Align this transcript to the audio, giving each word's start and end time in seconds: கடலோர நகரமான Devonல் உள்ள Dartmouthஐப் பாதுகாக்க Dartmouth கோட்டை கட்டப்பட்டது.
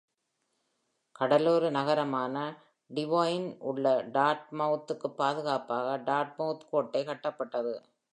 கடலோர 1.15 1.69
நகரமான 1.69 2.37
Devonல் 2.89 3.45
உள்ள 3.63 3.85
Dartmouthஐப் 4.15 5.13
பாதுகாக்க 5.15 5.77
Dartmouth 6.09 6.63
கோட்டை 6.71 7.05
கட்டப்பட்டது. 7.05 7.75